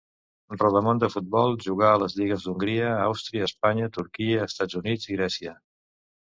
Rodamón 0.61 1.01
del 1.03 1.11
futbol, 1.15 1.53
jugà 1.65 1.91
a 1.91 1.99
les 2.05 2.15
lligues 2.21 2.47
d'Hongria, 2.49 2.89
Àustria, 3.03 3.47
Espanya, 3.53 3.93
Turquia, 4.01 4.51
Estats 4.51 4.83
Units 4.83 5.09
i 5.15 5.23
Grècia. 5.23 5.59